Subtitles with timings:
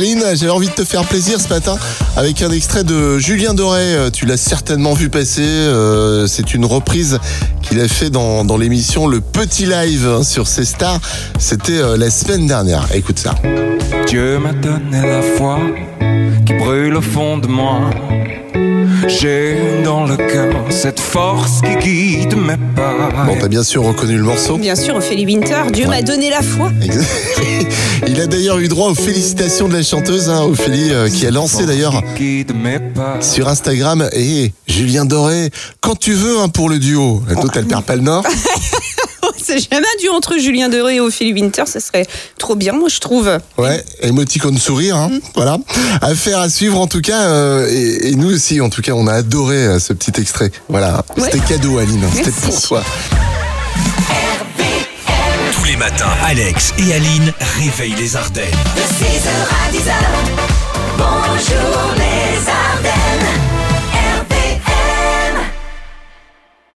[0.00, 1.76] Aline, j'avais envie de te faire plaisir ce matin
[2.16, 3.82] avec un extrait de Julien Doré.
[3.82, 5.42] Euh, Tu l'as certainement vu passer.
[5.44, 7.18] euh, C'est une reprise
[7.60, 11.00] qu'il a fait dans, dans l'émission Le Petit Live hein, sur ses stars.
[11.38, 12.86] C'était euh, la semaine dernière.
[12.94, 13.34] Écoute ça.
[14.06, 15.58] Dieu m'a donné la foi
[16.46, 17.90] qui brûle au fond de moi.
[19.06, 21.76] J'ai dans le cœur cette force qui
[22.20, 22.94] guide mes pas.
[23.26, 24.56] Bon, t'as bien sûr reconnu le morceau.
[24.56, 26.70] Bien sûr, Ophélie Winter, Dieu m'a donné la foi.
[26.82, 27.06] Exact.
[28.20, 31.30] Il a d'ailleurs eu droit aux félicitations de la chanteuse, hein, Ophélie, euh, qui a
[31.30, 32.02] lancé d'ailleurs
[33.22, 35.48] sur Instagram et Julien Doré,
[35.80, 37.22] quand tu veux hein, pour le duo.
[37.26, 38.22] La Total perd pas le nord.
[39.42, 42.06] C'est jamais un duo entre Julien Doré et Ophélie Winter, ça serait
[42.38, 43.30] trop bien, moi je trouve.
[43.56, 45.20] Ouais, émoticône sourire, hein, Mm.
[45.34, 45.58] voilà.
[46.02, 49.06] Affaire à suivre en tout cas, euh, et, et nous aussi, en tout cas, on
[49.06, 50.52] a adoré euh, ce petit extrait.
[50.68, 51.24] Voilà, Ouais.
[51.32, 52.40] c'était cadeau, Aline, c'était Merci.
[52.46, 52.82] pour toi
[55.80, 58.44] matin, Alex et Aline réveillent les Ardennes.
[58.76, 60.49] De 6h à 10h.